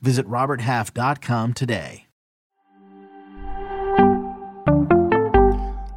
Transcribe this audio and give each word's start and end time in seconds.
Visit 0.00 0.26
RobertHalf.com 0.26 1.54
today. 1.54 2.06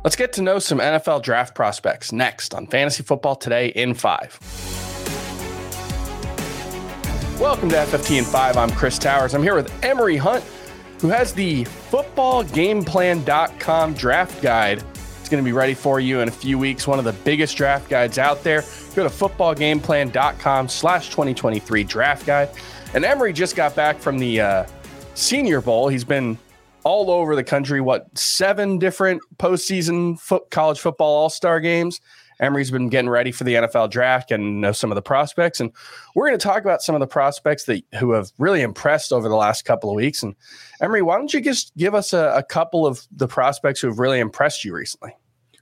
Let's 0.02 0.16
get 0.16 0.31
to 0.34 0.41
know 0.41 0.59
some 0.59 0.80
NFL 0.80 1.23
draft 1.23 1.53
prospects 1.53 2.12
next 2.12 2.55
on 2.55 2.67
Fantasy 2.67 3.03
Football 3.03 3.35
Today 3.35 3.67
in 3.67 3.94
5. 3.94 4.39
Welcome 7.39 7.70
to 7.70 7.75
FFT 7.75 8.17
in 8.17 8.25
5. 8.25 8.58
I'm 8.58 8.72
Chris 8.72 8.98
Towers. 8.98 9.35
I'm 9.35 9.44
here 9.44 9.55
with 9.55 9.72
Emory 9.84 10.17
Hunt, 10.17 10.44
who 11.00 11.09
has 11.09 11.34
the 11.34 11.66
footballgameplan.com 11.66 13.94
draft 13.94 14.41
guide. 14.41 14.84
It's 15.20 15.30
going 15.30 15.44
to 15.44 15.47
be 15.47 15.53
ready 15.53 15.73
for 15.73 16.00
you 16.00 16.22
in 16.22 16.27
a 16.27 16.31
few 16.31 16.58
weeks. 16.58 16.88
One 16.88 16.97
of 16.97 17.05
the 17.05 17.13
biggest 17.13 17.55
draft 17.55 17.88
guides 17.88 18.17
out 18.17 18.44
there. 18.44 18.63
Go 18.95 19.03
to 19.03 19.09
footballgameplan.com 19.09 20.70
slash 20.70 21.09
2023 21.09 21.84
draft 21.84 22.25
guide. 22.25 22.50
And 22.93 23.05
Emory 23.05 23.34
just 23.34 23.55
got 23.55 23.75
back 23.75 23.99
from 23.99 24.17
the 24.17 24.41
uh, 24.41 24.66
Senior 25.13 25.61
Bowl. 25.61 25.89
He's 25.89 26.03
been 26.03 26.39
all 26.84 27.11
over 27.11 27.35
the 27.35 27.43
country. 27.43 27.81
What, 27.81 28.17
seven 28.17 28.80
different 28.80 29.21
postseason 29.38 30.19
foot, 30.19 30.50
college 30.50 30.80
football 30.80 31.16
all 31.16 31.30
star 31.30 31.59
games? 31.59 32.02
Emory's 32.39 32.72
been 32.72 32.89
getting 32.89 33.09
ready 33.09 33.31
for 33.31 33.44
the 33.44 33.55
NFL 33.55 33.91
draft 33.91 34.31
and 34.31 34.61
know 34.61 34.72
some 34.72 34.91
of 34.91 34.95
the 34.95 35.02
prospects. 35.02 35.59
And 35.59 35.72
we're 36.16 36.27
going 36.27 36.39
to 36.39 36.44
talk 36.44 36.61
about 36.64 36.81
some 36.81 36.95
of 36.95 36.99
the 36.99 37.08
prospects 37.08 37.66
that 37.66 37.83
who 37.99 38.14
have 38.14 38.31
really 38.38 38.61
impressed 38.61 39.11
over 39.11 39.30
the 39.30 39.36
last 39.36 39.66
couple 39.66 39.89
of 39.89 39.95
weeks. 39.95 40.23
And 40.23 40.36
Emory, 40.81 41.02
why 41.02 41.17
don't 41.17 41.33
you 41.33 41.42
just 41.42 41.75
give 41.77 41.94
us 41.94 42.14
a, 42.14 42.33
a 42.36 42.44
couple 42.44 42.88
of 42.88 43.05
the 43.11 43.27
prospects 43.27 43.81
who 43.81 43.88
have 43.88 43.99
really 43.99 44.19
impressed 44.19 44.64
you 44.64 44.73
recently? 44.73 45.16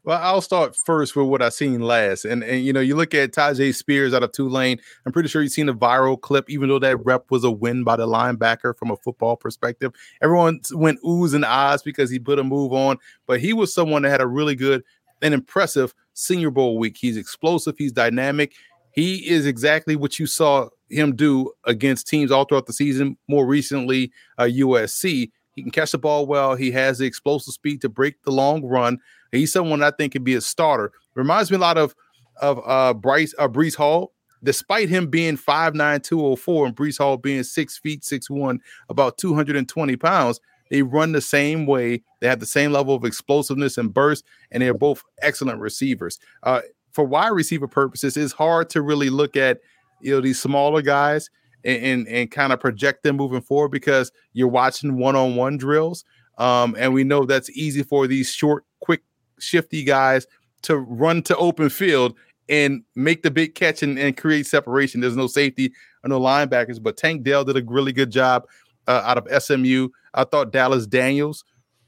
Well, 0.08 0.22
I'll 0.24 0.40
start 0.40 0.74
first 0.74 1.18
with 1.18 1.28
what 1.28 1.42
I 1.42 1.50
seen 1.50 1.82
last. 1.82 2.24
And, 2.24 2.42
and 2.42 2.64
you 2.64 2.72
know, 2.72 2.80
you 2.80 2.96
look 2.96 3.14
at 3.14 3.34
Tyjae 3.34 3.76
Spears 3.76 4.14
out 4.14 4.24
of 4.24 4.32
Tulane. 4.32 4.80
I'm 5.06 5.12
pretty 5.12 5.28
sure 5.28 5.42
you've 5.42 5.52
seen 5.52 5.68
a 5.68 5.74
viral 5.74 6.18
clip, 6.22 6.50
even 6.50 6.70
though 6.70 6.80
that 6.80 7.06
rep 7.06 7.30
was 7.30 7.44
a 7.44 7.52
win 7.52 7.84
by 7.84 7.98
the 7.98 8.08
linebacker 8.08 8.74
from 8.78 8.90
a 8.90 8.96
football 8.96 9.36
perspective. 9.36 9.92
Everyone 10.22 10.62
went 10.72 11.02
oohs 11.04 11.34
and 11.34 11.44
ahs 11.44 11.84
because 11.84 12.10
he 12.10 12.20
put 12.20 12.40
a 12.40 12.44
move 12.46 12.72
on, 12.72 13.00
but 13.26 13.42
he 13.42 13.52
was 13.52 13.74
someone 13.74 14.04
that 14.04 14.10
had 14.10 14.22
a 14.22 14.28
really 14.28 14.56
good 14.56 14.82
and 15.22 15.34
impressive 15.34 15.94
Senior 16.14 16.52
Bowl 16.52 16.78
week. 16.78 16.96
He's 16.96 17.18
explosive, 17.18 17.78
he's 17.78 17.92
dynamic. 17.92 18.54
He 18.92 19.30
is 19.30 19.46
exactly 19.46 19.98
what 19.98 20.20
you 20.20 20.26
saw 20.26 20.70
him 20.90 21.18
do 21.18 21.52
against 21.66 22.08
teams 22.08 22.32
all 22.32 22.46
throughout 22.46 22.66
the 22.66 22.72
season. 22.72 23.18
More 23.28 23.46
recently, 23.46 24.14
uh, 24.38 24.44
USC. 24.44 25.32
He 25.58 25.64
can 25.64 25.72
catch 25.72 25.92
the 25.92 25.98
ball 25.98 26.28
well. 26.28 26.54
He 26.54 26.70
has 26.72 27.00
the 27.00 27.06
explosive 27.06 27.52
speed 27.52 27.82
to 27.82 27.90
break 27.90 28.22
the 28.22 28.32
long 28.32 28.64
run. 28.64 29.00
He's 29.32 29.52
someone 29.52 29.82
I 29.82 29.90
think 29.90 30.14
can 30.14 30.24
be 30.24 30.36
a 30.36 30.42
starter. 30.42 30.92
Reminds 31.16 31.50
me 31.50 31.58
a 31.58 31.60
lot 31.60 31.80
of 31.80 31.96
of 32.40 32.62
uh, 32.64 32.94
Bryce 32.94 33.34
uh, 33.40 33.48
Breece 33.48 33.76
Hall. 33.76 34.14
Despite 34.44 34.88
him 34.88 35.08
being 35.08 35.36
5'9", 35.36 36.04
204, 36.04 36.68
and 36.68 36.76
Breece 36.76 37.00
Hall 37.00 37.18
being 37.18 37.42
six 37.42 37.80
feet 37.80 38.06
six 38.06 38.30
one, 38.30 38.60
about 38.88 39.18
220 39.18 39.96
pounds, 39.96 40.40
they 40.70 40.84
run 40.84 41.12
the 41.12 41.22
same 41.22 41.66
way. 41.66 42.04
They 42.22 42.28
have 42.28 42.40
the 42.40 42.46
same 42.46 42.72
level 42.72 42.94
of 42.94 43.04
explosiveness 43.04 43.80
and 43.80 43.92
burst, 43.92 44.26
and 44.52 44.62
they're 44.62 44.76
both 44.76 45.04
excellent 45.24 45.60
receivers. 45.60 46.20
Uh, 46.44 46.62
for 46.92 47.04
wide 47.04 47.30
receiver 47.30 47.68
purposes, 47.68 48.16
it's 48.16 48.32
hard 48.32 48.70
to 48.70 48.84
really 48.84 49.10
look 49.10 49.36
at 49.36 49.60
you 50.02 50.14
know 50.14 50.22
these 50.22 50.40
smaller 50.40 50.84
guys 50.84 51.32
and 51.68 51.84
and, 51.84 52.08
and 52.08 52.32
kind 52.32 52.52
of 52.52 52.60
project 52.60 53.04
them 53.04 53.18
moving 53.18 53.42
forward 53.42 53.70
because 53.70 54.12
you're 54.34 54.48
watching 54.48 54.98
one-on-one 54.98 55.58
drills. 55.58 56.04
Um, 56.40 56.76
and 56.80 56.94
we 56.94 57.04
know 57.04 57.26
that's 57.26 57.50
easy 57.52 57.84
for 57.84 58.08
these 58.08 58.32
short, 58.32 58.64
quick, 58.80 59.04
shifty 59.40 59.84
guys 59.84 60.28
to 60.64 60.78
run 60.78 61.22
to 61.24 61.38
open 61.38 61.70
field 61.70 62.16
and 62.50 62.84
make 62.96 63.24
the 63.24 63.32
big 63.32 63.56
catch 63.56 63.84
and, 63.84 64.00
and 64.00 64.16
create 64.16 64.46
separation. 64.46 65.02
There's 65.02 65.18
no 65.18 65.28
safety 65.28 65.74
or 66.04 66.10
no 66.10 66.20
linebackers, 66.20 66.82
but 66.82 66.98
Tank 66.98 67.24
Dell 67.24 67.44
did 67.44 67.58
a 67.58 67.64
really 67.66 67.92
good 67.92 68.12
job 68.12 68.46
uh, 68.88 69.02
out 69.04 69.18
of 69.18 69.44
SMU. 69.44 69.90
I 70.14 70.24
thought 70.24 70.52
Dallas 70.52 70.88
Daniels 70.88 71.44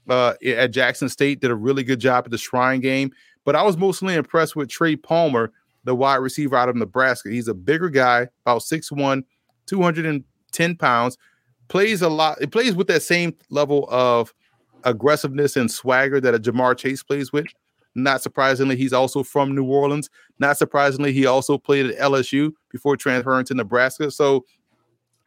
uh, 0.09 0.33
at 0.45 0.71
Jackson 0.71 1.09
State 1.09 1.39
did 1.39 1.51
a 1.51 1.55
really 1.55 1.83
good 1.83 1.99
job 1.99 2.25
at 2.25 2.31
the 2.31 2.37
Shrine 2.37 2.81
game. 2.81 3.11
But 3.45 3.55
I 3.55 3.63
was 3.63 3.77
mostly 3.77 4.15
impressed 4.15 4.55
with 4.55 4.69
Trey 4.69 4.95
Palmer, 4.95 5.51
the 5.85 5.95
wide 5.95 6.17
receiver 6.17 6.55
out 6.55 6.69
of 6.69 6.75
Nebraska. 6.75 7.29
He's 7.29 7.47
a 7.47 7.53
bigger 7.53 7.89
guy, 7.89 8.27
about 8.45 8.61
6'1, 8.61 9.23
210 9.69 10.75
pounds. 10.75 11.17
Plays 11.67 12.01
a 12.01 12.09
lot. 12.09 12.41
It 12.41 12.51
plays 12.51 12.73
with 12.73 12.87
that 12.87 13.03
same 13.03 13.35
level 13.49 13.87
of 13.89 14.33
aggressiveness 14.83 15.55
and 15.55 15.69
swagger 15.69 16.19
that 16.19 16.35
a 16.35 16.39
Ja'Marr 16.39 16.77
Chase 16.77 17.03
plays 17.03 17.31
with. 17.31 17.45
Not 17.95 18.21
surprisingly, 18.21 18.75
he's 18.75 18.93
also 18.93 19.23
from 19.23 19.55
New 19.55 19.65
Orleans. 19.65 20.09
Not 20.39 20.57
surprisingly, 20.57 21.11
he 21.11 21.25
also 21.25 21.57
played 21.57 21.87
at 21.87 21.97
LSU 21.97 22.53
before 22.71 22.95
transferring 22.95 23.45
to 23.45 23.53
Nebraska. 23.53 24.11
So 24.11 24.45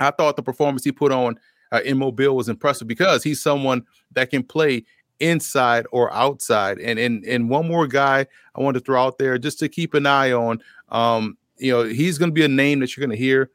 I 0.00 0.10
thought 0.10 0.36
the 0.36 0.42
performance 0.42 0.84
he 0.84 0.92
put 0.92 1.12
on 1.12 1.38
uh, 1.72 1.80
in 1.84 1.98
Mobile 1.98 2.36
was 2.36 2.48
impressive 2.48 2.88
because 2.88 3.22
he's 3.22 3.42
someone 3.42 3.84
that 4.12 4.30
can 4.30 4.42
play 4.42 4.84
inside 5.20 5.86
or 5.92 6.12
outside. 6.12 6.78
And 6.78 6.98
and 6.98 7.24
and 7.24 7.48
one 7.48 7.66
more 7.66 7.86
guy 7.86 8.26
I 8.54 8.60
want 8.60 8.74
to 8.74 8.80
throw 8.80 9.02
out 9.02 9.18
there 9.18 9.38
just 9.38 9.58
to 9.60 9.68
keep 9.68 9.94
an 9.94 10.06
eye 10.06 10.32
on. 10.32 10.62
Um, 10.90 11.36
you 11.58 11.72
know, 11.72 11.84
he's 11.84 12.18
going 12.18 12.30
to 12.30 12.34
be 12.34 12.44
a 12.44 12.48
name 12.48 12.80
that 12.80 12.96
you're 12.96 13.06
going 13.06 13.16
to 13.16 13.22
hear 13.22 13.50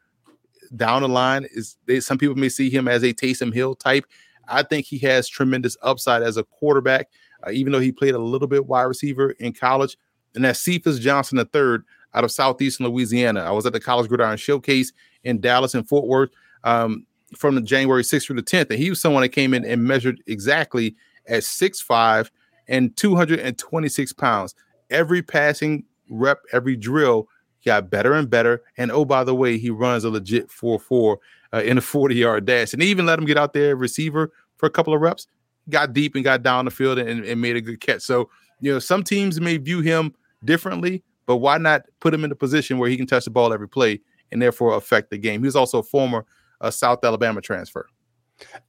down 0.75 1.01
the 1.01 1.09
line. 1.09 1.47
Is 1.51 1.77
they, 1.85 1.99
some 1.99 2.17
people 2.17 2.35
may 2.35 2.49
see 2.49 2.69
him 2.69 2.87
as 2.87 3.03
a 3.03 3.13
Taysom 3.13 3.53
Hill 3.53 3.75
type. 3.75 4.05
I 4.47 4.63
think 4.63 4.85
he 4.85 4.97
has 4.99 5.27
tremendous 5.27 5.75
upside 5.81 6.23
as 6.23 6.37
a 6.37 6.43
quarterback, 6.43 7.09
uh, 7.45 7.51
even 7.51 7.73
though 7.73 7.79
he 7.79 7.91
played 7.91 8.15
a 8.15 8.19
little 8.19 8.47
bit 8.47 8.65
wide 8.65 8.83
receiver 8.83 9.31
in 9.31 9.53
college. 9.53 9.97
And 10.35 10.45
that's 10.45 10.59
Cephus 10.59 10.99
Johnson 10.99 11.37
III 11.37 11.79
out 12.13 12.23
of 12.23 12.31
Southeastern 12.31 12.87
Louisiana. 12.87 13.41
I 13.41 13.51
was 13.51 13.65
at 13.65 13.73
the 13.73 13.79
College 13.79 14.07
Gridiron 14.07 14.37
Showcase 14.37 14.93
in 15.23 15.41
Dallas 15.41 15.75
and 15.75 15.87
Fort 15.87 16.07
Worth. 16.07 16.29
Um, 16.63 17.05
from 17.35 17.55
the 17.55 17.61
January 17.61 18.03
6th 18.03 18.25
through 18.25 18.37
the 18.37 18.43
10th. 18.43 18.69
And 18.69 18.79
he 18.79 18.89
was 18.89 19.01
someone 19.01 19.21
that 19.21 19.29
came 19.29 19.53
in 19.53 19.65
and 19.65 19.83
measured 19.83 20.21
exactly 20.27 20.95
at 21.27 21.43
6'5 21.43 22.29
and 22.67 22.95
226 22.95 24.13
pounds. 24.13 24.55
Every 24.89 25.21
passing 25.21 25.83
rep, 26.09 26.39
every 26.53 26.75
drill 26.75 27.27
got 27.67 27.89
better 27.89 28.13
and 28.13 28.29
better. 28.29 28.63
And 28.77 28.91
oh, 28.91 29.05
by 29.05 29.23
the 29.23 29.35
way, 29.35 29.57
he 29.57 29.69
runs 29.69 30.03
a 30.03 30.09
legit 30.09 30.49
4 30.49 30.79
4 30.79 31.19
uh, 31.53 31.61
in 31.63 31.77
a 31.77 31.81
40 31.81 32.15
yard 32.15 32.45
dash. 32.45 32.73
And 32.73 32.81
even 32.81 33.05
let 33.05 33.19
him 33.19 33.25
get 33.25 33.37
out 33.37 33.53
there, 33.53 33.75
receiver, 33.75 34.31
for 34.55 34.65
a 34.65 34.69
couple 34.71 34.93
of 34.93 35.01
reps, 35.01 35.27
got 35.69 35.93
deep 35.93 36.15
and 36.15 36.23
got 36.23 36.41
down 36.41 36.65
the 36.65 36.71
field 36.71 36.97
and, 36.97 37.23
and 37.23 37.41
made 37.41 37.55
a 37.55 37.61
good 37.61 37.81
catch. 37.81 38.01
So, 38.01 38.29
you 38.61 38.71
know, 38.71 38.79
some 38.79 39.03
teams 39.03 39.39
may 39.39 39.57
view 39.57 39.81
him 39.81 40.15
differently, 40.43 41.03
but 41.25 41.37
why 41.37 41.57
not 41.57 41.83
put 41.99 42.13
him 42.13 42.23
in 42.23 42.31
a 42.31 42.35
position 42.35 42.77
where 42.77 42.89
he 42.89 42.97
can 42.97 43.05
touch 43.05 43.25
the 43.25 43.31
ball 43.31 43.53
every 43.53 43.69
play 43.69 43.99
and 44.31 44.41
therefore 44.41 44.75
affect 44.75 45.09
the 45.11 45.17
game? 45.17 45.41
He 45.41 45.45
was 45.45 45.55
also 45.55 45.79
a 45.79 45.83
former 45.83 46.25
a 46.61 46.71
South 46.71 47.03
Alabama 47.03 47.41
transfer. 47.41 47.87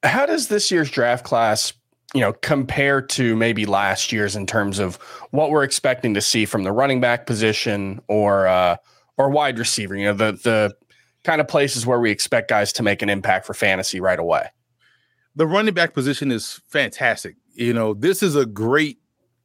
How 0.02 0.26
does 0.26 0.48
this 0.48 0.70
year's 0.70 0.90
draft 0.90 1.24
class, 1.24 1.72
you 2.14 2.20
know, 2.20 2.32
compare 2.32 3.02
to 3.02 3.36
maybe 3.36 3.66
last 3.66 4.12
year's 4.12 4.34
in 4.34 4.46
terms 4.46 4.78
of 4.78 4.96
what 5.30 5.50
we're 5.50 5.64
expecting 5.64 6.14
to 6.14 6.20
see 6.20 6.46
from 6.46 6.64
the 6.64 6.72
running 6.72 7.00
back 7.00 7.26
position 7.26 8.00
or 8.08 8.46
uh, 8.46 8.76
or 9.16 9.30
wide 9.30 9.58
receiver? 9.58 9.94
You 9.94 10.06
know, 10.06 10.14
the 10.14 10.32
the 10.32 10.74
kind 11.24 11.40
of 11.40 11.48
places 11.48 11.86
where 11.86 12.00
we 12.00 12.10
expect 12.10 12.48
guys 12.48 12.72
to 12.74 12.82
make 12.82 13.02
an 13.02 13.10
impact 13.10 13.46
for 13.46 13.54
fantasy 13.54 14.00
right 14.00 14.18
away. 14.18 14.48
The 15.36 15.46
running 15.46 15.74
back 15.74 15.92
position 15.94 16.32
is 16.32 16.60
fantastic. 16.68 17.36
You 17.54 17.72
know, 17.72 17.94
this 17.94 18.22
is 18.22 18.36
a 18.36 18.46
great 18.46 18.98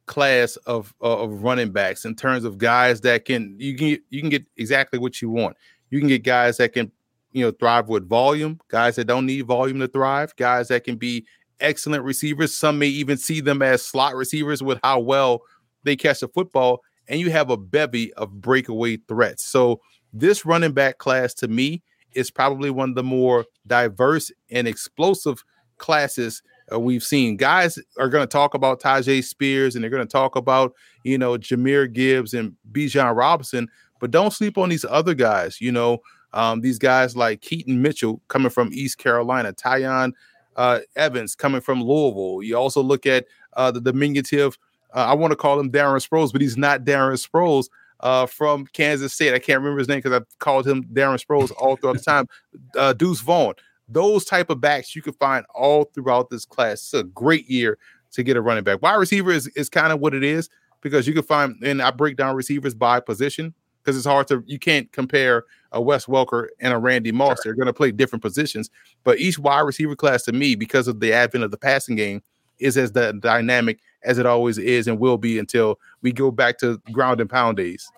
class 0.06 0.56
of 0.66 0.94
of 1.00 1.42
running 1.42 1.72
backs 1.72 2.04
in 2.04 2.14
terms 2.14 2.44
of 2.44 2.58
guys 2.58 3.02
that 3.02 3.24
can 3.24 3.56
you 3.58 3.76
can 3.76 3.98
you 4.08 4.20
can 4.20 4.30
get 4.30 4.44
exactly 4.56 4.98
what 4.98 5.20
you 5.20 5.30
want. 5.30 5.56
You 5.90 5.98
can 5.98 6.08
get 6.08 6.24
guys 6.24 6.56
that 6.56 6.72
can 6.72 6.90
you 7.34 7.44
know, 7.44 7.50
thrive 7.50 7.88
with 7.88 8.08
volume, 8.08 8.60
guys 8.68 8.96
that 8.96 9.06
don't 9.06 9.26
need 9.26 9.42
volume 9.42 9.80
to 9.80 9.88
thrive, 9.88 10.34
guys 10.36 10.68
that 10.68 10.84
can 10.84 10.96
be 10.96 11.26
excellent 11.64 12.04
receivers. 12.04 12.54
Some 12.54 12.78
may 12.78 12.86
even 12.86 13.16
see 13.16 13.40
them 13.40 13.62
as 13.62 13.82
slot 13.82 14.14
receivers 14.14 14.62
with 14.62 14.78
how 14.82 15.00
well 15.00 15.42
they 15.82 15.96
catch 15.96 16.20
the 16.20 16.28
football. 16.28 16.80
And 17.08 17.20
you 17.20 17.30
have 17.30 17.50
a 17.50 17.56
bevy 17.56 18.12
of 18.14 18.40
breakaway 18.40 18.98
threats. 19.08 19.44
So, 19.44 19.80
this 20.12 20.46
running 20.46 20.72
back 20.72 20.98
class 20.98 21.34
to 21.34 21.48
me 21.48 21.82
is 22.12 22.30
probably 22.30 22.70
one 22.70 22.90
of 22.90 22.94
the 22.94 23.02
more 23.02 23.44
diverse 23.66 24.30
and 24.50 24.68
explosive 24.68 25.42
classes 25.78 26.40
uh, 26.72 26.78
we've 26.78 27.02
seen. 27.02 27.36
Guys 27.36 27.78
are 27.98 28.08
going 28.08 28.22
to 28.22 28.30
talk 28.30 28.54
about 28.54 28.80
Tyjae 28.80 29.24
Spears 29.24 29.74
and 29.74 29.82
they're 29.82 29.90
going 29.90 30.06
to 30.06 30.12
talk 30.12 30.36
about, 30.36 30.72
you 31.02 31.18
know, 31.18 31.36
Jahmyr 31.36 31.92
Gibbs 31.92 32.32
and 32.32 32.54
Bijan 32.70 33.16
Robinson, 33.16 33.68
but 34.00 34.10
don't 34.10 34.32
sleep 34.32 34.56
on 34.56 34.68
these 34.68 34.84
other 34.84 35.14
guys. 35.14 35.60
You 35.60 35.72
know, 35.72 35.98
um, 36.32 36.60
these 36.60 36.78
guys 36.78 37.16
like 37.16 37.40
Keaton 37.40 37.82
Mitchell 37.82 38.20
coming 38.28 38.50
from 38.50 38.70
East 38.72 38.98
Carolina, 38.98 39.52
Tiyon 39.52 40.12
uh, 40.56 40.80
Evans 40.96 41.34
coming 41.34 41.60
from 41.60 41.82
Louisville. 41.82 42.42
You 42.42 42.56
also 42.56 42.82
look 42.82 43.06
at 43.06 43.26
uh, 43.54 43.70
the 43.70 43.80
diminutive. 43.80 44.58
Uh, 44.92 45.06
I 45.08 45.14
want 45.14 45.32
to 45.32 45.36
call 45.36 45.58
him 45.58 45.70
Darren 45.70 46.06
Sproles, 46.06 46.32
but 46.32 46.40
he's 46.40 46.56
not 46.56 46.84
Darren 46.84 47.14
Sproles 47.14 47.68
uh, 48.00 48.26
from 48.26 48.66
Kansas 48.66 49.12
State. 49.12 49.34
I 49.34 49.38
can't 49.38 49.58
remember 49.58 49.78
his 49.78 49.88
name 49.88 49.98
because 49.98 50.12
I've 50.12 50.38
called 50.38 50.66
him 50.66 50.84
Darren 50.84 51.22
Sproles 51.24 51.52
all 51.56 51.76
throughout 51.76 51.96
the 51.96 52.02
time. 52.02 52.28
Uh, 52.76 52.92
Deuce 52.92 53.20
Vaughn. 53.20 53.54
Those 53.88 54.24
type 54.24 54.50
of 54.50 54.60
backs 54.60 54.96
you 54.96 55.02
can 55.02 55.12
find 55.12 55.44
all 55.54 55.84
throughout 55.84 56.28
this 56.28 56.44
class. 56.44 56.82
It's 56.82 56.94
a 56.94 57.04
great 57.04 57.48
year 57.48 57.78
to 58.12 58.22
get 58.22 58.36
a 58.36 58.40
running 58.40 58.64
back. 58.64 58.82
Wide 58.82 58.94
receiver 58.94 59.30
is, 59.30 59.46
is 59.48 59.68
kind 59.68 59.92
of 59.92 60.00
what 60.00 60.14
it 60.14 60.24
is 60.24 60.48
because 60.80 61.06
you 61.06 61.14
can 61.14 61.22
find, 61.22 61.56
and 61.62 61.80
I 61.80 61.90
break 61.92 62.16
down 62.16 62.34
receivers 62.34 62.74
by 62.74 62.98
position 63.00 63.54
because 63.84 63.96
it's 63.96 64.06
hard 64.06 64.26
to, 64.28 64.42
you 64.46 64.58
can't 64.58 64.90
compare 64.92 65.44
a 65.72 65.82
Wes 65.82 66.06
Welker 66.06 66.46
and 66.60 66.72
a 66.72 66.78
Randy 66.78 67.12
Moss. 67.12 67.36
Sure. 67.36 67.42
They're 67.44 67.54
going 67.54 67.66
to 67.66 67.72
play 67.72 67.92
different 67.92 68.22
positions. 68.22 68.70
But 69.02 69.18
each 69.18 69.38
wide 69.38 69.60
receiver 69.60 69.94
class 69.94 70.22
to 70.22 70.32
me, 70.32 70.54
because 70.54 70.88
of 70.88 71.00
the 71.00 71.12
advent 71.12 71.44
of 71.44 71.50
the 71.50 71.58
passing 71.58 71.96
game, 71.96 72.22
is 72.58 72.78
as 72.78 72.92
the 72.92 73.12
dynamic 73.20 73.80
as 74.04 74.16
it 74.16 74.26
always 74.26 74.58
is 74.58 74.86
and 74.86 74.98
will 74.98 75.18
be 75.18 75.38
until 75.38 75.78
we 76.02 76.12
go 76.12 76.30
back 76.30 76.58
to 76.58 76.78
ground 76.92 77.20
and 77.20 77.28
pound 77.28 77.56
days. 77.56 77.90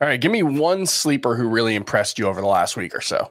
All 0.00 0.08
right, 0.08 0.20
give 0.20 0.32
me 0.32 0.42
one 0.42 0.86
sleeper 0.86 1.36
who 1.36 1.48
really 1.48 1.74
impressed 1.74 2.18
you 2.18 2.26
over 2.26 2.40
the 2.40 2.46
last 2.46 2.76
week 2.76 2.94
or 2.94 3.00
so. 3.00 3.30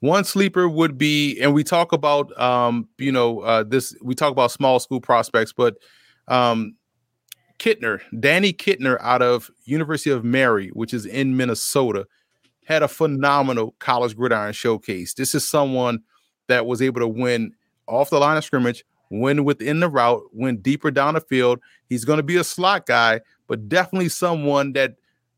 One 0.00 0.24
sleeper 0.24 0.68
would 0.68 0.98
be, 0.98 1.40
and 1.40 1.54
we 1.54 1.64
talk 1.64 1.92
about, 1.92 2.38
um, 2.38 2.88
you 2.98 3.12
know, 3.12 3.40
uh, 3.40 3.62
this. 3.62 3.96
We 4.02 4.14
talk 4.14 4.32
about 4.32 4.50
small 4.50 4.78
school 4.78 5.00
prospects, 5.00 5.52
but 5.54 5.76
um, 6.28 6.74
Kittner, 7.64 8.00
Danny 8.20 8.52
Kittner, 8.52 8.98
out 9.00 9.22
of 9.22 9.50
University 9.64 10.10
of 10.10 10.22
Mary, 10.22 10.68
which 10.74 10.92
is 10.92 11.06
in 11.06 11.34
Minnesota, 11.34 12.06
had 12.66 12.82
a 12.82 12.88
phenomenal 12.88 13.74
college 13.78 14.14
gridiron 14.14 14.52
showcase. 14.52 15.14
This 15.14 15.34
is 15.34 15.48
someone 15.48 16.00
that 16.46 16.66
was 16.66 16.82
able 16.82 17.00
to 17.00 17.08
win 17.08 17.54
off 17.86 18.10
the 18.10 18.18
line 18.18 18.36
of 18.36 18.44
scrimmage, 18.44 18.84
win 19.10 19.44
within 19.44 19.80
the 19.80 19.88
route, 19.88 20.20
win 20.34 20.58
deeper 20.58 20.90
down 20.90 21.14
the 21.14 21.22
field. 21.22 21.58
He's 21.88 22.04
going 22.04 22.18
to 22.18 22.22
be 22.22 22.36
a 22.36 22.44
slot 22.44 22.84
guy, 22.84 23.22
but 23.46 23.66
definitely 23.66 24.10
someone 24.10 24.74
that 24.74 24.96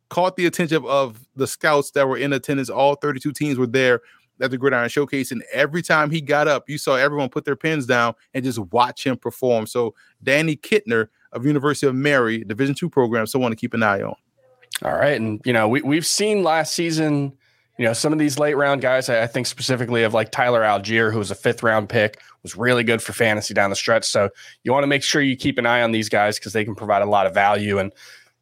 caught 0.08 0.34
the 0.34 0.46
attention 0.46 0.84
of 0.84 1.24
the 1.36 1.46
scouts 1.46 1.92
that 1.92 2.08
were 2.08 2.18
in 2.18 2.32
attendance. 2.32 2.68
All 2.68 2.96
32 2.96 3.34
teams 3.34 3.56
were 3.56 3.68
there 3.68 4.00
at 4.40 4.50
the 4.50 4.58
Gridiron 4.58 4.88
Showcase, 4.88 5.30
and 5.30 5.44
every 5.52 5.80
time 5.80 6.10
he 6.10 6.20
got 6.20 6.48
up, 6.48 6.68
you 6.68 6.76
saw 6.76 6.96
everyone 6.96 7.28
put 7.28 7.44
their 7.44 7.54
pens 7.54 7.86
down 7.86 8.14
and 8.34 8.44
just 8.44 8.58
watch 8.72 9.06
him 9.06 9.16
perform. 9.16 9.68
So 9.68 9.94
Danny 10.24 10.56
Kittner 10.56 11.06
of 11.32 11.46
University 11.46 11.86
of 11.86 11.94
Mary, 11.94 12.44
Division 12.44 12.74
two 12.74 12.88
program, 12.88 13.26
someone 13.26 13.50
to 13.50 13.56
keep 13.56 13.74
an 13.74 13.82
eye 13.82 14.02
on. 14.02 14.14
All 14.82 14.94
right, 14.94 15.20
and 15.20 15.40
you 15.44 15.52
know 15.52 15.68
we 15.68 15.82
we've 15.82 16.06
seen 16.06 16.42
last 16.42 16.74
season 16.74 17.32
you 17.78 17.84
know, 17.84 17.92
some 17.92 18.12
of 18.12 18.18
these 18.18 18.38
late 18.38 18.54
round 18.54 18.80
guys, 18.80 19.08
I 19.08 19.26
think 19.26 19.46
specifically 19.46 20.02
of 20.02 20.14
like 20.14 20.30
Tyler 20.30 20.62
Allgeier, 20.62 21.12
who 21.12 21.18
was 21.18 21.30
a 21.30 21.34
fifth 21.34 21.62
round 21.62 21.88
pick, 21.88 22.20
was 22.42 22.56
really 22.56 22.84
good 22.84 23.02
for 23.02 23.12
fantasy 23.12 23.52
down 23.52 23.70
the 23.70 23.76
stretch. 23.76 24.04
So 24.04 24.30
you 24.64 24.72
want 24.72 24.84
to 24.84 24.88
make 24.88 25.02
sure 25.02 25.20
you 25.20 25.36
keep 25.36 25.58
an 25.58 25.66
eye 25.66 25.82
on 25.82 25.92
these 25.92 26.08
guys 26.08 26.38
because 26.38 26.52
they 26.54 26.64
can 26.64 26.74
provide 26.74 27.02
a 27.02 27.06
lot 27.06 27.26
of 27.26 27.34
value. 27.34 27.78
And, 27.78 27.92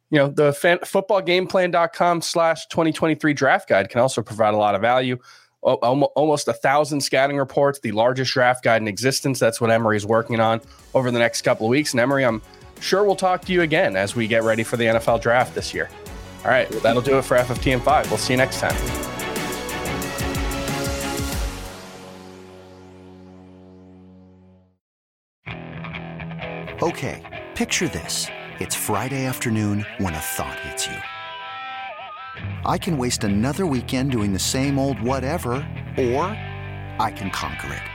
you 0.09 0.19
know, 0.19 0.29
the 0.29 0.53
fan, 0.53 0.77
footballgameplan.com 0.79 2.21
slash 2.21 2.67
2023 2.67 3.33
draft 3.33 3.67
guide 3.67 3.89
can 3.89 3.99
also 3.99 4.21
provide 4.21 4.53
a 4.53 4.57
lot 4.57 4.73
of 4.73 4.81
value. 4.81 5.17
almost 5.61 6.47
a 6.47 6.53
thousand 6.53 7.01
scouting 7.01 7.37
reports, 7.37 7.79
the 7.81 7.91
largest 7.91 8.31
draft 8.31 8.63
guide 8.63 8.81
in 8.81 8.87
existence. 8.87 9.37
That's 9.37 9.59
what 9.59 9.69
Emory 9.69 9.97
is 9.97 10.05
working 10.05 10.39
on 10.39 10.61
over 10.93 11.11
the 11.11 11.19
next 11.19 11.41
couple 11.41 11.65
of 11.65 11.71
weeks. 11.71 11.91
And 11.91 11.99
Emory, 11.99 12.23
I'm 12.23 12.41
sure 12.79 13.03
we'll 13.03 13.15
talk 13.15 13.43
to 13.45 13.53
you 13.53 13.61
again 13.61 13.95
as 13.95 14.15
we 14.15 14.27
get 14.27 14.43
ready 14.43 14.63
for 14.63 14.77
the 14.77 14.85
NFL 14.85 15.21
draft 15.21 15.55
this 15.55 15.73
year. 15.73 15.89
All 16.43 16.51
right, 16.51 16.69
that'll 16.83 17.01
do 17.01 17.17
it 17.17 17.23
for 17.23 17.37
FFT 17.37 17.73
in 17.73 17.79
5. 17.79 18.09
We'll 18.11 18.19
see 18.19 18.33
you 18.33 18.37
next 18.37 18.59
time. 18.59 18.75
Okay, 26.81 27.45
picture 27.55 27.87
this. 27.87 28.27
It's 28.59 28.75
Friday 28.75 29.25
afternoon 29.25 29.85
when 29.97 30.13
a 30.13 30.19
thought 30.19 30.59
hits 30.59 30.85
you. 30.85 30.97
I 32.65 32.77
can 32.77 32.97
waste 32.97 33.23
another 33.23 33.65
weekend 33.65 34.11
doing 34.11 34.33
the 34.33 34.39
same 34.39 34.77
old 34.77 35.01
whatever, 35.01 35.53
or 35.97 36.25
I 36.99 37.11
can 37.15 37.31
conquer 37.31 37.73
it. 37.73 37.94